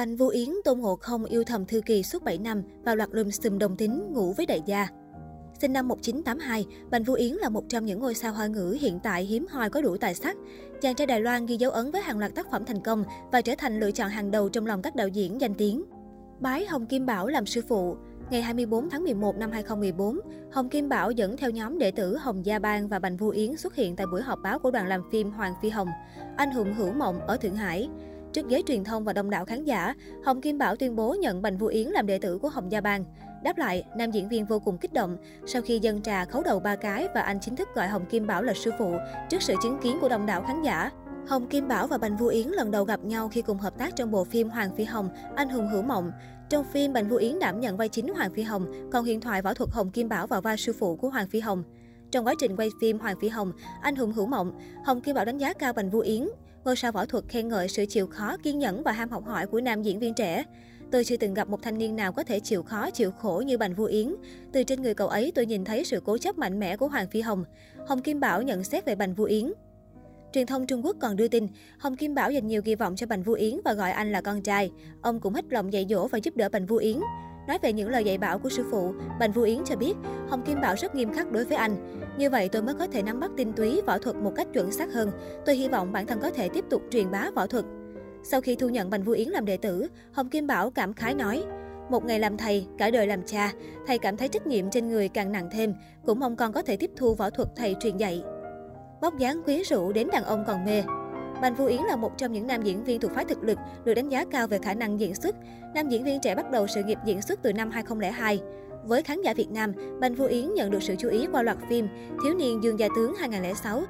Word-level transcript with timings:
Bành 0.00 0.16
Vũ 0.16 0.28
Yến, 0.28 0.48
Tôn 0.64 0.80
Ngộ 0.80 0.96
Không 0.96 1.24
yêu 1.24 1.44
thầm 1.44 1.66
Thư 1.66 1.80
Kỳ 1.80 2.02
suốt 2.02 2.24
7 2.24 2.38
năm, 2.38 2.62
và 2.84 2.94
loạt 2.94 3.08
lùm 3.12 3.30
xùm 3.30 3.58
đồng 3.58 3.76
tính, 3.76 4.12
ngủ 4.12 4.32
với 4.32 4.46
đại 4.46 4.62
gia. 4.66 4.88
Sinh 5.60 5.72
năm 5.72 5.88
1982, 5.88 6.66
Bành 6.90 7.04
Vũ 7.04 7.14
Yến 7.14 7.32
là 7.32 7.48
một 7.48 7.64
trong 7.68 7.86
những 7.86 8.00
ngôi 8.00 8.14
sao 8.14 8.32
hoa 8.32 8.46
ngữ 8.46 8.76
hiện 8.80 8.98
tại 9.02 9.24
hiếm 9.24 9.46
hoi 9.50 9.70
có 9.70 9.80
đủ 9.80 9.96
tài 9.96 10.14
sắc. 10.14 10.36
Chàng 10.80 10.94
trai 10.94 11.06
Đài 11.06 11.20
Loan 11.20 11.46
ghi 11.46 11.56
dấu 11.56 11.70
ấn 11.70 11.90
với 11.90 12.02
hàng 12.02 12.18
loạt 12.18 12.34
tác 12.34 12.50
phẩm 12.50 12.64
thành 12.64 12.80
công 12.82 13.04
và 13.32 13.40
trở 13.40 13.54
thành 13.58 13.80
lựa 13.80 13.90
chọn 13.90 14.08
hàng 14.08 14.30
đầu 14.30 14.48
trong 14.48 14.66
lòng 14.66 14.82
các 14.82 14.96
đạo 14.96 15.08
diễn 15.08 15.40
danh 15.40 15.54
tiếng. 15.54 15.84
Bái 16.40 16.66
Hồng 16.66 16.86
Kim 16.86 17.06
Bảo 17.06 17.26
làm 17.26 17.46
sư 17.46 17.62
phụ 17.68 17.96
Ngày 18.30 18.42
24 18.42 18.90
tháng 18.90 19.04
11 19.04 19.36
năm 19.36 19.50
2014, 19.52 20.20
Hồng 20.52 20.68
Kim 20.68 20.88
Bảo 20.88 21.10
dẫn 21.10 21.36
theo 21.36 21.50
nhóm 21.50 21.78
đệ 21.78 21.90
tử 21.90 22.16
Hồng 22.16 22.46
Gia 22.46 22.58
Bang 22.58 22.88
và 22.88 22.98
Bành 22.98 23.16
Vũ 23.16 23.28
Yến 23.28 23.56
xuất 23.56 23.74
hiện 23.74 23.96
tại 23.96 24.06
buổi 24.06 24.22
họp 24.22 24.38
báo 24.42 24.58
của 24.58 24.70
đoàn 24.70 24.86
làm 24.86 25.02
phim 25.12 25.30
Hoàng 25.30 25.54
Phi 25.62 25.68
Hồng, 25.68 25.88
Anh 26.36 26.50
hùng 26.50 26.74
hữu 26.74 26.92
mộng 26.92 27.20
ở 27.20 27.36
Thượng 27.36 27.56
Hải. 27.56 27.88
Trước 28.32 28.48
giới 28.48 28.62
truyền 28.66 28.84
thông 28.84 29.04
và 29.04 29.12
đông 29.12 29.30
đảo 29.30 29.44
khán 29.44 29.64
giả, 29.64 29.94
Hồng 30.24 30.40
Kim 30.40 30.58
Bảo 30.58 30.76
tuyên 30.76 30.96
bố 30.96 31.14
nhận 31.14 31.42
Bành 31.42 31.58
Vũ 31.58 31.66
Yến 31.66 31.88
làm 31.88 32.06
đệ 32.06 32.18
tử 32.18 32.38
của 32.38 32.48
Hồng 32.48 32.72
Gia 32.72 32.80
Bang. 32.80 33.04
Đáp 33.42 33.58
lại, 33.58 33.84
nam 33.96 34.10
diễn 34.10 34.28
viên 34.28 34.46
vô 34.46 34.58
cùng 34.58 34.78
kích 34.78 34.92
động 34.92 35.16
sau 35.46 35.62
khi 35.62 35.78
dân 35.78 36.02
trà 36.02 36.24
khấu 36.24 36.42
đầu 36.42 36.60
ba 36.60 36.76
cái 36.76 37.08
và 37.14 37.20
anh 37.20 37.40
chính 37.40 37.56
thức 37.56 37.68
gọi 37.74 37.88
Hồng 37.88 38.06
Kim 38.06 38.26
Bảo 38.26 38.42
là 38.42 38.54
sư 38.54 38.70
phụ 38.78 38.94
trước 39.28 39.42
sự 39.42 39.54
chứng 39.62 39.78
kiến 39.82 39.98
của 40.00 40.08
đông 40.08 40.26
đảo 40.26 40.42
khán 40.42 40.62
giả. 40.62 40.90
Hồng 41.28 41.46
Kim 41.46 41.68
Bảo 41.68 41.86
và 41.86 41.98
Bành 41.98 42.16
Vũ 42.16 42.26
Yến 42.26 42.48
lần 42.48 42.70
đầu 42.70 42.84
gặp 42.84 43.04
nhau 43.04 43.28
khi 43.28 43.42
cùng 43.42 43.58
hợp 43.58 43.78
tác 43.78 43.96
trong 43.96 44.10
bộ 44.10 44.24
phim 44.24 44.48
Hoàng 44.48 44.76
Phi 44.76 44.84
Hồng, 44.84 45.08
Anh 45.36 45.48
hùng 45.48 45.68
hữu 45.68 45.82
mộng. 45.82 46.12
Trong 46.48 46.64
phim, 46.64 46.92
Bành 46.92 47.08
Vũ 47.08 47.16
Yến 47.16 47.38
đảm 47.38 47.60
nhận 47.60 47.76
vai 47.76 47.88
chính 47.88 48.14
Hoàng 48.14 48.34
Phi 48.34 48.42
Hồng, 48.42 48.90
còn 48.92 49.04
huyền 49.04 49.20
thoại 49.20 49.42
võ 49.42 49.54
thuật 49.54 49.70
Hồng 49.70 49.90
Kim 49.90 50.08
Bảo 50.08 50.26
vào 50.26 50.40
vai 50.40 50.56
sư 50.56 50.72
phụ 50.78 50.96
của 50.96 51.10
Hoàng 51.10 51.28
Phi 51.28 51.40
Hồng. 51.40 51.62
Trong 52.10 52.26
quá 52.26 52.34
trình 52.38 52.56
quay 52.56 52.68
phim 52.80 52.98
Hoàng 52.98 53.16
Phi 53.20 53.28
Hồng, 53.28 53.52
Anh 53.82 53.96
hùng 53.96 54.12
hữu 54.12 54.26
mộng, 54.26 54.52
Hồng 54.84 55.00
Kim 55.00 55.14
Bảo 55.14 55.24
đánh 55.24 55.38
giá 55.38 55.52
cao 55.52 55.72
Bành 55.72 55.90
Vũ 55.90 56.00
Yến. 56.00 56.28
Ngôi 56.64 56.76
sao 56.76 56.92
võ 56.92 57.06
thuật 57.06 57.24
khen 57.28 57.48
ngợi 57.48 57.68
sự 57.68 57.86
chịu 57.86 58.06
khó, 58.06 58.36
kiên 58.42 58.58
nhẫn 58.58 58.82
và 58.82 58.92
ham 58.92 59.10
học 59.10 59.24
hỏi 59.26 59.46
của 59.46 59.60
nam 59.60 59.82
diễn 59.82 59.98
viên 59.98 60.14
trẻ. 60.14 60.44
Tôi 60.90 61.04
chưa 61.04 61.16
từng 61.16 61.34
gặp 61.34 61.48
một 61.48 61.62
thanh 61.62 61.78
niên 61.78 61.96
nào 61.96 62.12
có 62.12 62.22
thể 62.22 62.40
chịu 62.40 62.62
khó, 62.62 62.90
chịu 62.90 63.10
khổ 63.10 63.42
như 63.46 63.58
Bành 63.58 63.74
Vũ 63.74 63.84
Yến. 63.84 64.14
Từ 64.52 64.64
trên 64.64 64.82
người 64.82 64.94
cậu 64.94 65.08
ấy, 65.08 65.32
tôi 65.34 65.46
nhìn 65.46 65.64
thấy 65.64 65.84
sự 65.84 66.00
cố 66.04 66.18
chấp 66.18 66.38
mạnh 66.38 66.60
mẽ 66.60 66.76
của 66.76 66.88
Hoàng 66.88 67.08
Phi 67.08 67.20
Hồng. 67.20 67.44
Hồng 67.86 68.02
Kim 68.02 68.20
Bảo 68.20 68.42
nhận 68.42 68.64
xét 68.64 68.84
về 68.84 68.94
Bành 68.94 69.14
Vũ 69.14 69.24
Yến. 69.24 69.52
Truyền 70.32 70.46
thông 70.46 70.66
Trung 70.66 70.84
Quốc 70.84 70.96
còn 71.00 71.16
đưa 71.16 71.28
tin, 71.28 71.48
Hồng 71.78 71.96
Kim 71.96 72.14
Bảo 72.14 72.30
dành 72.30 72.46
nhiều 72.46 72.62
kỳ 72.62 72.74
vọng 72.74 72.96
cho 72.96 73.06
Bành 73.06 73.22
Vũ 73.22 73.32
Yến 73.32 73.60
và 73.64 73.72
gọi 73.72 73.90
anh 73.90 74.12
là 74.12 74.20
con 74.20 74.42
trai. 74.42 74.70
Ông 75.02 75.20
cũng 75.20 75.34
hết 75.34 75.44
lòng 75.50 75.72
dạy 75.72 75.86
dỗ 75.90 76.08
và 76.08 76.18
giúp 76.18 76.36
đỡ 76.36 76.48
Bành 76.48 76.66
Vũ 76.66 76.76
Yến. 76.76 77.00
Nói 77.50 77.58
về 77.62 77.72
những 77.72 77.88
lời 77.88 78.04
dạy 78.04 78.18
bảo 78.18 78.38
của 78.38 78.48
sư 78.48 78.64
phụ, 78.70 78.94
Bành 79.20 79.32
Vũ 79.32 79.42
Yến 79.42 79.64
cho 79.64 79.76
biết, 79.76 79.94
Hồng 80.28 80.42
Kim 80.42 80.60
Bảo 80.60 80.74
rất 80.76 80.94
nghiêm 80.94 81.12
khắc 81.12 81.32
đối 81.32 81.44
với 81.44 81.56
anh. 81.56 82.00
Như 82.18 82.30
vậy 82.30 82.48
tôi 82.48 82.62
mới 82.62 82.74
có 82.74 82.86
thể 82.86 83.02
nắm 83.02 83.20
bắt 83.20 83.30
tinh 83.36 83.52
túy 83.52 83.80
võ 83.86 83.98
thuật 83.98 84.16
một 84.16 84.32
cách 84.36 84.48
chuẩn 84.52 84.72
xác 84.72 84.92
hơn. 84.92 85.10
Tôi 85.46 85.56
hy 85.56 85.68
vọng 85.68 85.92
bản 85.92 86.06
thân 86.06 86.20
có 86.20 86.30
thể 86.30 86.48
tiếp 86.48 86.64
tục 86.70 86.82
truyền 86.90 87.10
bá 87.10 87.30
võ 87.34 87.46
thuật. 87.46 87.64
Sau 88.22 88.40
khi 88.40 88.56
thu 88.56 88.68
nhận 88.68 88.90
Bành 88.90 89.02
Vũ 89.02 89.12
Yến 89.12 89.28
làm 89.28 89.44
đệ 89.44 89.56
tử, 89.56 89.86
Hồng 90.12 90.28
Kim 90.28 90.46
Bảo 90.46 90.70
cảm 90.70 90.94
khái 90.94 91.14
nói, 91.14 91.44
một 91.90 92.04
ngày 92.04 92.18
làm 92.18 92.36
thầy, 92.36 92.66
cả 92.78 92.90
đời 92.90 93.06
làm 93.06 93.22
cha, 93.22 93.52
thầy 93.86 93.98
cảm 93.98 94.16
thấy 94.16 94.28
trách 94.28 94.46
nhiệm 94.46 94.70
trên 94.70 94.88
người 94.88 95.08
càng 95.08 95.32
nặng 95.32 95.48
thêm, 95.52 95.74
cũng 96.06 96.20
mong 96.20 96.36
con 96.36 96.52
có 96.52 96.62
thể 96.62 96.76
tiếp 96.76 96.90
thu 96.96 97.14
võ 97.14 97.30
thuật 97.30 97.48
thầy 97.56 97.76
truyền 97.80 97.96
dạy. 97.96 98.22
Bóc 99.00 99.18
dáng 99.18 99.42
quyến 99.42 99.60
rũ 99.62 99.92
đến 99.92 100.08
đàn 100.12 100.24
ông 100.24 100.44
còn 100.46 100.64
mê, 100.64 100.82
Bành 101.40 101.54
Vũ 101.54 101.66
Yến 101.66 101.80
là 101.82 101.96
một 101.96 102.18
trong 102.18 102.32
những 102.32 102.46
nam 102.46 102.62
diễn 102.62 102.84
viên 102.84 103.00
thuộc 103.00 103.12
phái 103.14 103.24
thực 103.24 103.42
lực, 103.42 103.58
được 103.84 103.94
đánh 103.94 104.08
giá 104.08 104.24
cao 104.30 104.46
về 104.46 104.58
khả 104.62 104.74
năng 104.74 105.00
diễn 105.00 105.14
xuất. 105.14 105.36
Nam 105.74 105.88
diễn 105.88 106.04
viên 106.04 106.20
trẻ 106.20 106.34
bắt 106.34 106.50
đầu 106.50 106.66
sự 106.66 106.82
nghiệp 106.84 106.98
diễn 107.04 107.22
xuất 107.22 107.42
từ 107.42 107.52
năm 107.52 107.70
2002. 107.70 108.40
Với 108.84 109.02
khán 109.02 109.22
giả 109.22 109.34
Việt 109.34 109.50
Nam, 109.50 109.72
Bành 110.00 110.14
Vũ 110.14 110.24
Yến 110.24 110.54
nhận 110.54 110.70
được 110.70 110.82
sự 110.82 110.94
chú 110.98 111.08
ý 111.08 111.26
qua 111.32 111.42
loạt 111.42 111.58
phim 111.68 111.88
Thiếu 112.24 112.34
niên 112.34 112.62
Dương 112.62 112.78
Gia 112.78 112.88
Tướng 112.96 113.14
2006, 113.14 113.82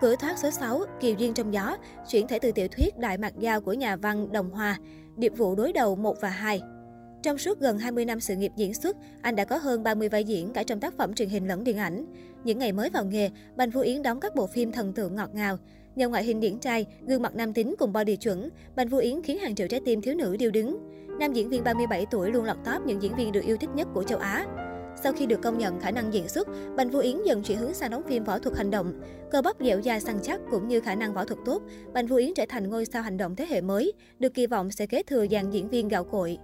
Cửa 0.00 0.16
thoát 0.16 0.38
số 0.38 0.50
6, 0.50 0.80
Kiều 1.00 1.14
Duyên 1.14 1.34
trong 1.34 1.54
gió, 1.54 1.76
chuyển 2.08 2.28
thể 2.28 2.38
từ 2.38 2.52
tiểu 2.52 2.68
thuyết 2.68 2.98
Đại 2.98 3.18
Mạc 3.18 3.38
Giao 3.38 3.60
của 3.60 3.72
nhà 3.72 3.96
văn 3.96 4.32
Đồng 4.32 4.50
Hòa, 4.50 4.78
điệp 5.16 5.32
vụ 5.36 5.54
đối 5.54 5.72
đầu 5.72 5.96
1 5.96 6.16
và 6.20 6.28
2. 6.28 6.60
Trong 7.22 7.38
suốt 7.38 7.60
gần 7.60 7.78
20 7.78 8.04
năm 8.04 8.20
sự 8.20 8.36
nghiệp 8.36 8.52
diễn 8.56 8.74
xuất, 8.74 8.96
anh 9.22 9.36
đã 9.36 9.44
có 9.44 9.56
hơn 9.56 9.82
30 9.82 10.08
vai 10.08 10.24
diễn 10.24 10.52
cả 10.52 10.62
trong 10.62 10.80
tác 10.80 10.96
phẩm 10.96 11.14
truyền 11.14 11.28
hình 11.28 11.48
lẫn 11.48 11.64
điện 11.64 11.76
ảnh. 11.76 12.06
Những 12.44 12.58
ngày 12.58 12.72
mới 12.72 12.90
vào 12.90 13.04
nghề, 13.04 13.30
Bành 13.56 13.70
Phú 13.70 13.80
Yến 13.80 14.02
đóng 14.02 14.20
các 14.20 14.34
bộ 14.34 14.46
phim 14.46 14.72
thần 14.72 14.92
tượng 14.92 15.16
ngọt 15.16 15.34
ngào. 15.34 15.58
Nhờ 15.98 16.08
ngoại 16.08 16.24
hình 16.24 16.40
điển 16.40 16.58
trai, 16.58 16.86
gương 17.06 17.22
mặt 17.22 17.34
nam 17.34 17.52
tính 17.52 17.74
cùng 17.78 17.92
body 17.92 18.16
chuẩn, 18.16 18.48
Bành 18.76 18.88
Vũ 18.88 18.98
Yến 18.98 19.22
khiến 19.22 19.38
hàng 19.38 19.54
triệu 19.54 19.68
trái 19.68 19.80
tim 19.84 20.00
thiếu 20.00 20.14
nữ 20.14 20.36
điêu 20.36 20.50
đứng. 20.50 20.78
Nam 21.20 21.32
diễn 21.32 21.48
viên 21.48 21.64
37 21.64 22.06
tuổi 22.10 22.30
luôn 22.30 22.44
lọt 22.44 22.56
top 22.64 22.86
những 22.86 23.02
diễn 23.02 23.16
viên 23.16 23.32
được 23.32 23.44
yêu 23.44 23.56
thích 23.56 23.70
nhất 23.74 23.88
của 23.94 24.02
châu 24.02 24.18
Á. 24.18 24.46
Sau 25.02 25.12
khi 25.12 25.26
được 25.26 25.42
công 25.42 25.58
nhận 25.58 25.80
khả 25.80 25.90
năng 25.90 26.14
diễn 26.14 26.28
xuất, 26.28 26.48
Bành 26.76 26.90
Vũ 26.90 26.98
Yến 26.98 27.16
dần 27.24 27.42
chuyển 27.42 27.58
hướng 27.58 27.74
sang 27.74 27.90
đóng 27.90 28.02
phim 28.08 28.24
võ 28.24 28.38
thuật 28.38 28.56
hành 28.56 28.70
động. 28.70 29.00
Cơ 29.30 29.42
bắp 29.42 29.56
dẻo 29.60 29.80
dai 29.80 30.00
săn 30.00 30.18
chắc 30.22 30.40
cũng 30.50 30.68
như 30.68 30.80
khả 30.80 30.94
năng 30.94 31.14
võ 31.14 31.24
thuật 31.24 31.40
tốt, 31.44 31.62
Bành 31.92 32.06
Vũ 32.06 32.16
Yến 32.16 32.34
trở 32.34 32.44
thành 32.48 32.70
ngôi 32.70 32.86
sao 32.86 33.02
hành 33.02 33.16
động 33.16 33.36
thế 33.36 33.46
hệ 33.48 33.60
mới, 33.60 33.92
được 34.18 34.34
kỳ 34.34 34.46
vọng 34.46 34.70
sẽ 34.70 34.86
kế 34.86 35.02
thừa 35.02 35.26
dàn 35.30 35.50
diễn 35.50 35.68
viên 35.68 35.88
gạo 35.88 36.04
cội. 36.04 36.38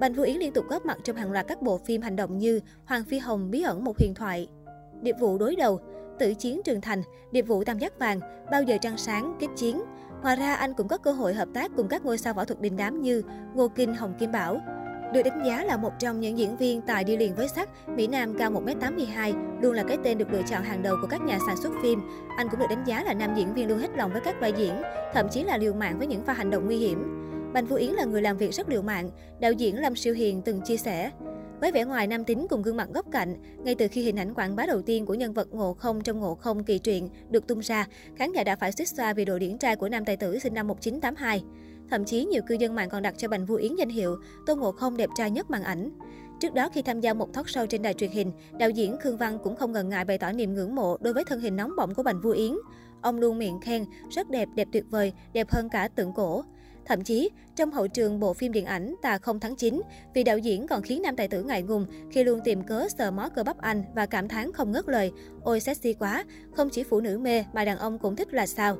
Bành 0.00 0.12
Vũ 0.12 0.22
Yến 0.22 0.36
liên 0.36 0.52
tục 0.52 0.64
góp 0.68 0.86
mặt 0.86 0.98
trong 1.04 1.16
hàng 1.16 1.32
loạt 1.32 1.48
các 1.48 1.62
bộ 1.62 1.78
phim 1.78 2.02
hành 2.02 2.16
động 2.16 2.38
như 2.38 2.60
Hoàng 2.84 3.04
Phi 3.04 3.18
Hồng 3.18 3.50
bí 3.50 3.62
ẩn 3.62 3.84
một 3.84 3.98
huyền 3.98 4.14
thoại, 4.14 4.48
Điệp 5.02 5.16
vụ 5.20 5.38
đối 5.38 5.56
đầu, 5.56 5.80
Tử 6.20 6.34
chiến 6.34 6.60
trường 6.64 6.80
thành, 6.80 7.02
Điệp 7.30 7.42
vụ 7.42 7.64
tam 7.64 7.78
giác 7.78 7.98
vàng, 7.98 8.20
Bao 8.50 8.62
giờ 8.62 8.76
trăng 8.80 8.96
sáng, 8.96 9.36
Kết 9.40 9.46
chiến. 9.56 9.82
Ngoài 10.22 10.36
ra, 10.36 10.54
anh 10.54 10.74
cũng 10.74 10.88
có 10.88 10.98
cơ 10.98 11.12
hội 11.12 11.34
hợp 11.34 11.48
tác 11.54 11.70
cùng 11.76 11.88
các 11.88 12.04
ngôi 12.04 12.18
sao 12.18 12.34
võ 12.34 12.44
thuật 12.44 12.60
đình 12.60 12.76
đám 12.76 13.02
như 13.02 13.22
Ngô 13.54 13.68
Kinh, 13.68 13.94
Hồng 13.94 14.14
Kim 14.18 14.32
Bảo. 14.32 14.60
Được 15.14 15.22
đánh 15.22 15.42
giá 15.46 15.64
là 15.64 15.76
một 15.76 15.92
trong 15.98 16.20
những 16.20 16.38
diễn 16.38 16.56
viên 16.56 16.80
tài 16.80 17.04
đi 17.04 17.16
liền 17.16 17.34
với 17.34 17.48
sắc, 17.48 17.68
Mỹ 17.88 18.06
Nam 18.06 18.38
cao 18.38 18.50
1m82, 18.50 19.60
luôn 19.62 19.72
là 19.72 19.82
cái 19.82 19.98
tên 20.04 20.18
được 20.18 20.32
lựa 20.32 20.42
chọn 20.42 20.62
hàng 20.62 20.82
đầu 20.82 20.96
của 21.00 21.06
các 21.06 21.20
nhà 21.20 21.38
sản 21.46 21.56
xuất 21.56 21.72
phim. 21.82 22.00
Anh 22.36 22.48
cũng 22.48 22.60
được 22.60 22.66
đánh 22.70 22.84
giá 22.84 23.02
là 23.02 23.14
nam 23.14 23.34
diễn 23.36 23.54
viên 23.54 23.68
luôn 23.68 23.78
hết 23.78 23.90
lòng 23.96 24.12
với 24.12 24.20
các 24.20 24.40
vai 24.40 24.52
diễn, 24.56 24.82
thậm 25.14 25.28
chí 25.30 25.42
là 25.42 25.58
liều 25.58 25.72
mạng 25.72 25.98
với 25.98 26.06
những 26.06 26.24
pha 26.24 26.32
hành 26.32 26.50
động 26.50 26.66
nguy 26.66 26.76
hiểm. 26.76 27.26
Bành 27.52 27.66
Phú 27.66 27.76
Yến 27.76 27.90
là 27.90 28.04
người 28.04 28.22
làm 28.22 28.36
việc 28.36 28.54
rất 28.54 28.68
liều 28.68 28.82
mạng, 28.82 29.10
đạo 29.40 29.52
diễn 29.52 29.80
Lâm 29.80 29.96
Siêu 29.96 30.14
Hiền 30.14 30.42
từng 30.42 30.60
chia 30.60 30.76
sẻ. 30.76 31.10
Với 31.60 31.72
vẻ 31.72 31.84
ngoài 31.84 32.06
nam 32.06 32.24
tính 32.24 32.46
cùng 32.50 32.62
gương 32.62 32.76
mặt 32.76 32.88
góc 32.94 33.06
cạnh, 33.12 33.36
ngay 33.64 33.74
từ 33.74 33.88
khi 33.88 34.02
hình 34.02 34.18
ảnh 34.18 34.34
quảng 34.34 34.56
bá 34.56 34.66
đầu 34.66 34.82
tiên 34.82 35.06
của 35.06 35.14
nhân 35.14 35.32
vật 35.32 35.54
Ngộ 35.54 35.74
Không 35.74 36.00
trong 36.00 36.20
Ngộ 36.20 36.34
Không 36.34 36.64
kỳ 36.64 36.78
truyện 36.78 37.08
được 37.30 37.46
tung 37.46 37.60
ra, 37.60 37.86
khán 38.16 38.32
giả 38.32 38.44
đã 38.44 38.56
phải 38.56 38.72
suýt 38.72 38.88
xoa 38.88 39.12
vì 39.12 39.24
độ 39.24 39.38
điển 39.38 39.58
trai 39.58 39.76
của 39.76 39.88
nam 39.88 40.04
tài 40.04 40.16
tử 40.16 40.38
sinh 40.38 40.54
năm 40.54 40.68
1982. 40.68 41.44
Thậm 41.90 42.04
chí 42.04 42.24
nhiều 42.24 42.42
cư 42.46 42.54
dân 42.54 42.74
mạng 42.74 42.88
còn 42.90 43.02
đặt 43.02 43.14
cho 43.18 43.28
Bành 43.28 43.46
Vũ 43.46 43.54
Yến 43.54 43.76
danh 43.76 43.88
hiệu 43.88 44.16
Tôn 44.46 44.58
Ngộ 44.58 44.72
Không 44.72 44.96
đẹp 44.96 45.10
trai 45.16 45.30
nhất 45.30 45.50
màn 45.50 45.62
ảnh. 45.62 45.90
Trước 46.40 46.54
đó 46.54 46.68
khi 46.72 46.82
tham 46.82 47.00
gia 47.00 47.14
một 47.14 47.32
talk 47.32 47.46
show 47.46 47.66
trên 47.66 47.82
đài 47.82 47.94
truyền 47.94 48.10
hình, 48.10 48.32
đạo 48.58 48.70
diễn 48.70 48.96
Khương 49.02 49.16
Văn 49.16 49.38
cũng 49.44 49.56
không 49.56 49.72
ngần 49.72 49.88
ngại 49.88 50.04
bày 50.04 50.18
tỏ 50.18 50.32
niềm 50.32 50.54
ngưỡng 50.54 50.74
mộ 50.74 50.96
đối 51.00 51.12
với 51.12 51.24
thân 51.24 51.40
hình 51.40 51.56
nóng 51.56 51.76
bỏng 51.76 51.94
của 51.94 52.02
Bành 52.02 52.20
Vũ 52.20 52.30
Yến. 52.30 52.52
Ông 53.02 53.18
luôn 53.18 53.38
miệng 53.38 53.60
khen, 53.60 53.84
rất 54.10 54.30
đẹp, 54.30 54.48
đẹp 54.54 54.68
tuyệt 54.72 54.84
vời, 54.90 55.12
đẹp 55.32 55.50
hơn 55.50 55.68
cả 55.68 55.88
tượng 55.88 56.12
cổ. 56.12 56.44
Thậm 56.90 57.02
chí, 57.02 57.30
trong 57.56 57.70
hậu 57.70 57.88
trường 57.88 58.20
bộ 58.20 58.34
phim 58.34 58.52
điện 58.52 58.64
ảnh 58.64 58.94
Tà 59.02 59.18
không 59.18 59.40
tháng 59.40 59.56
9, 59.56 59.82
vị 60.14 60.24
đạo 60.24 60.38
diễn 60.38 60.66
còn 60.66 60.82
khiến 60.82 61.02
nam 61.02 61.16
tài 61.16 61.28
tử 61.28 61.42
ngại 61.42 61.62
ngùng 61.62 61.86
khi 62.10 62.24
luôn 62.24 62.40
tìm 62.44 62.62
cớ 62.62 62.88
sờ 62.98 63.10
mó 63.10 63.28
cơ 63.28 63.42
bắp 63.42 63.58
anh 63.58 63.84
và 63.94 64.06
cảm 64.06 64.28
thán 64.28 64.52
không 64.52 64.72
ngớt 64.72 64.88
lời. 64.88 65.12
Ôi 65.42 65.60
sexy 65.60 65.92
quá, 65.92 66.24
không 66.52 66.68
chỉ 66.70 66.82
phụ 66.82 67.00
nữ 67.00 67.18
mê 67.18 67.44
mà 67.52 67.64
đàn 67.64 67.78
ông 67.78 67.98
cũng 67.98 68.16
thích 68.16 68.34
là 68.34 68.46
sao. 68.46 68.76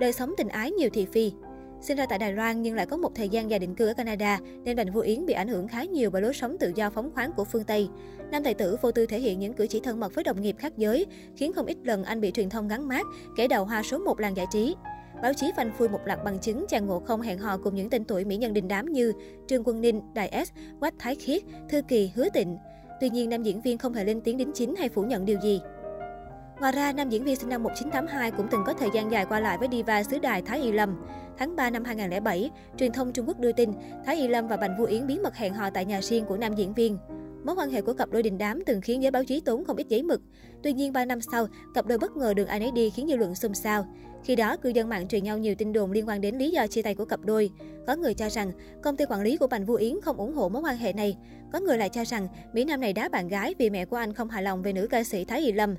Đời 0.00 0.12
sống 0.12 0.34
tình 0.36 0.48
ái 0.48 0.70
nhiều 0.70 0.90
thị 0.92 1.06
phi, 1.12 1.32
Sinh 1.80 1.96
ra 1.96 2.06
tại 2.06 2.18
Đài 2.18 2.32
Loan 2.32 2.62
nhưng 2.62 2.74
lại 2.74 2.86
có 2.86 2.96
một 2.96 3.14
thời 3.14 3.28
gian 3.28 3.50
gia 3.50 3.58
định 3.58 3.74
cư 3.74 3.86
ở 3.86 3.94
Canada, 3.94 4.38
nên 4.64 4.76
Bành 4.76 4.92
Vũ 4.92 5.00
Yến 5.00 5.26
bị 5.26 5.34
ảnh 5.34 5.48
hưởng 5.48 5.68
khá 5.68 5.84
nhiều 5.84 6.10
bởi 6.10 6.22
lối 6.22 6.34
sống 6.34 6.56
tự 6.58 6.72
do 6.74 6.90
phóng 6.90 7.10
khoáng 7.14 7.32
của 7.32 7.44
phương 7.44 7.64
Tây. 7.64 7.88
Nam 8.30 8.44
tài 8.44 8.54
tử 8.54 8.76
vô 8.82 8.92
tư 8.92 9.06
thể 9.06 9.20
hiện 9.20 9.38
những 9.38 9.52
cử 9.52 9.66
chỉ 9.66 9.80
thân 9.80 10.00
mật 10.00 10.14
với 10.14 10.24
đồng 10.24 10.42
nghiệp 10.42 10.56
khác 10.58 10.72
giới, 10.76 11.06
khiến 11.36 11.52
không 11.52 11.66
ít 11.66 11.76
lần 11.82 12.04
anh 12.04 12.20
bị 12.20 12.30
truyền 12.30 12.50
thông 12.50 12.68
gắn 12.68 12.88
mát, 12.88 13.06
kẻ 13.36 13.48
đầu 13.48 13.64
hoa 13.64 13.82
số 13.82 13.98
một 13.98 14.20
làng 14.20 14.36
giải 14.36 14.46
trí. 14.52 14.74
Báo 15.22 15.32
chí 15.32 15.52
phanh 15.56 15.72
phui 15.78 15.88
một 15.88 16.00
loạt 16.04 16.24
bằng 16.24 16.38
chứng 16.38 16.64
chàng 16.68 16.86
ngộ 16.86 17.00
không 17.00 17.20
hẹn 17.20 17.38
hò 17.38 17.58
cùng 17.58 17.74
những 17.74 17.90
tên 17.90 18.04
tuổi 18.04 18.24
mỹ 18.24 18.36
nhân 18.36 18.52
đình 18.52 18.68
đám 18.68 18.86
như 18.86 19.12
Trương 19.46 19.64
Quân 19.64 19.80
Ninh, 19.80 20.00
Đài 20.14 20.44
S, 20.46 20.52
Quách 20.80 20.94
Thái 20.98 21.14
Khiết, 21.14 21.42
Thư 21.68 21.82
Kỳ, 21.82 22.12
Hứa 22.14 22.28
Tịnh. 22.28 22.58
Tuy 23.00 23.10
nhiên, 23.10 23.30
nam 23.30 23.42
diễn 23.42 23.60
viên 23.60 23.78
không 23.78 23.94
hề 23.94 24.04
lên 24.04 24.20
tiếng 24.20 24.36
đính 24.36 24.52
chính 24.54 24.76
hay 24.76 24.88
phủ 24.88 25.02
nhận 25.02 25.24
điều 25.24 25.40
gì. 25.40 25.60
Ngoài 26.60 26.72
ra, 26.72 26.92
nam 26.92 27.08
diễn 27.08 27.24
viên 27.24 27.36
sinh 27.36 27.48
năm 27.48 27.62
1982 27.62 28.30
cũng 28.30 28.46
từng 28.50 28.62
có 28.66 28.72
thời 28.72 28.88
gian 28.94 29.10
dài 29.10 29.26
qua 29.26 29.40
lại 29.40 29.58
với 29.58 29.68
diva 29.72 30.02
xứ 30.02 30.18
đài 30.18 30.42
Thái 30.42 30.62
Y 30.62 30.72
Lâm. 30.72 31.04
Tháng 31.38 31.56
3 31.56 31.70
năm 31.70 31.84
2007, 31.84 32.50
truyền 32.76 32.92
thông 32.92 33.12
Trung 33.12 33.28
Quốc 33.28 33.40
đưa 33.40 33.52
tin 33.52 33.72
Thái 34.06 34.16
Y 34.16 34.28
Lâm 34.28 34.48
và 34.48 34.56
Bành 34.56 34.78
Vũ 34.78 34.84
Yến 34.84 35.06
bí 35.06 35.18
mật 35.18 35.36
hẹn 35.36 35.54
hò 35.54 35.70
tại 35.70 35.84
nhà 35.84 36.00
riêng 36.02 36.24
của 36.24 36.36
nam 36.36 36.54
diễn 36.54 36.74
viên. 36.74 36.98
Mối 37.44 37.54
quan 37.56 37.70
hệ 37.70 37.82
của 37.82 37.92
cặp 37.92 38.10
đôi 38.10 38.22
đình 38.22 38.38
đám 38.38 38.64
từng 38.66 38.80
khiến 38.80 39.02
giới 39.02 39.10
báo 39.10 39.24
chí 39.24 39.40
tốn 39.40 39.64
không 39.64 39.76
ít 39.76 39.88
giấy 39.88 40.02
mực. 40.02 40.20
Tuy 40.62 40.72
nhiên, 40.72 40.92
3 40.92 41.04
năm 41.04 41.20
sau, 41.20 41.46
cặp 41.74 41.86
đôi 41.86 41.98
bất 41.98 42.16
ngờ 42.16 42.34
đường 42.34 42.46
ai 42.46 42.60
nấy 42.60 42.70
đi 42.70 42.90
khiến 42.90 43.08
dư 43.08 43.16
luận 43.16 43.34
xôn 43.34 43.54
xao. 43.54 43.86
Khi 44.24 44.36
đó, 44.36 44.56
cư 44.56 44.68
dân 44.68 44.88
mạng 44.88 45.08
truyền 45.08 45.24
nhau 45.24 45.38
nhiều 45.38 45.54
tin 45.54 45.72
đồn 45.72 45.92
liên 45.92 46.08
quan 46.08 46.20
đến 46.20 46.38
lý 46.38 46.50
do 46.50 46.66
chia 46.66 46.82
tay 46.82 46.94
của 46.94 47.04
cặp 47.04 47.20
đôi. 47.24 47.50
Có 47.86 47.96
người 47.96 48.14
cho 48.14 48.28
rằng 48.28 48.52
công 48.82 48.96
ty 48.96 49.04
quản 49.04 49.22
lý 49.22 49.36
của 49.36 49.46
Bành 49.46 49.64
Vũ 49.64 49.74
Yến 49.74 50.00
không 50.02 50.16
ủng 50.16 50.34
hộ 50.34 50.48
mối 50.48 50.62
quan 50.62 50.76
hệ 50.76 50.92
này. 50.92 51.16
Có 51.52 51.60
người 51.60 51.78
lại 51.78 51.88
cho 51.88 52.04
rằng 52.04 52.28
Mỹ 52.52 52.64
Nam 52.64 52.80
này 52.80 52.92
đá 52.92 53.08
bạn 53.08 53.28
gái 53.28 53.54
vì 53.58 53.70
mẹ 53.70 53.84
của 53.84 53.96
anh 53.96 54.12
không 54.12 54.28
hài 54.28 54.42
lòng 54.42 54.62
về 54.62 54.72
nữ 54.72 54.86
ca 54.86 55.04
sĩ 55.04 55.24
Thái 55.24 55.40
Y 55.40 55.52
Lâm. 55.52 55.74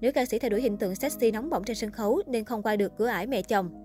Nữ 0.00 0.12
ca 0.12 0.26
sĩ 0.26 0.38
theo 0.38 0.50
đuổi 0.50 0.62
hình 0.62 0.76
tượng 0.76 0.94
sexy 0.94 1.30
nóng 1.30 1.50
bỏng 1.50 1.64
trên 1.64 1.76
sân 1.76 1.90
khấu 1.90 2.22
nên 2.26 2.44
không 2.44 2.62
qua 2.62 2.76
được 2.76 2.92
cửa 2.98 3.06
ải 3.06 3.26
mẹ 3.26 3.42
chồng. 3.42 3.83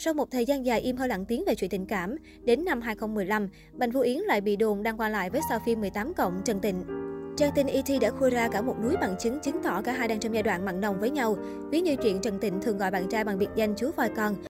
Sau 0.00 0.14
một 0.14 0.30
thời 0.30 0.44
gian 0.44 0.66
dài 0.66 0.80
im 0.80 0.96
hơi 0.96 1.08
lặng 1.08 1.24
tiếng 1.24 1.44
về 1.44 1.54
chuyện 1.54 1.70
tình 1.70 1.86
cảm, 1.86 2.16
đến 2.44 2.64
năm 2.64 2.80
2015, 2.80 3.48
Bành 3.72 3.90
Vũ 3.90 4.00
Yến 4.00 4.18
lại 4.18 4.40
bị 4.40 4.56
đồn 4.56 4.82
đang 4.82 4.96
qua 4.96 5.08
lại 5.08 5.30
với 5.30 5.40
sao 5.48 5.58
phim 5.66 5.80
18 5.80 6.14
cộng 6.14 6.42
Trần 6.44 6.60
Tịnh. 6.60 6.84
Trang 7.36 7.52
tin 7.54 7.66
ET 7.66 7.84
đã 8.00 8.10
khui 8.10 8.30
ra 8.30 8.48
cả 8.48 8.60
một 8.60 8.76
núi 8.82 8.94
bằng 9.00 9.16
chứng 9.18 9.40
chứng 9.40 9.62
tỏ 9.62 9.82
cả 9.82 9.92
hai 9.92 10.08
đang 10.08 10.20
trong 10.20 10.34
giai 10.34 10.42
đoạn 10.42 10.64
mặn 10.64 10.80
nồng 10.80 11.00
với 11.00 11.10
nhau. 11.10 11.36
Ví 11.70 11.80
như 11.80 11.96
chuyện 11.96 12.20
Trần 12.20 12.38
Tịnh 12.38 12.62
thường 12.62 12.78
gọi 12.78 12.90
bạn 12.90 13.08
trai 13.08 13.24
bằng 13.24 13.38
biệt 13.38 13.48
danh 13.56 13.74
chú 13.76 13.90
voi 13.96 14.08
con, 14.16 14.42